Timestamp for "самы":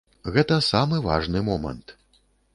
0.69-1.03